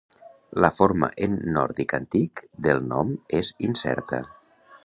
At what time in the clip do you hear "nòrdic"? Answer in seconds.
1.57-1.95